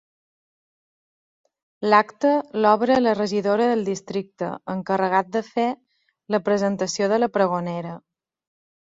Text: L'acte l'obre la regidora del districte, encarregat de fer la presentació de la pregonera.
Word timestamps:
L'acte 1.93 2.29
l'obre 2.63 2.95
la 3.01 3.13
regidora 3.19 3.67
del 3.71 3.83
districte, 3.89 4.49
encarregat 4.75 5.29
de 5.35 5.43
fer 5.51 5.67
la 6.37 6.41
presentació 6.49 7.11
de 7.13 7.21
la 7.21 7.29
pregonera. 7.37 7.93